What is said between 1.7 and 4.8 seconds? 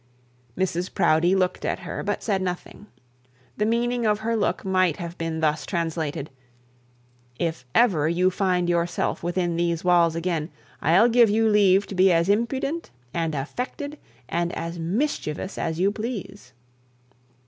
her, but said nothing. The meaning of her look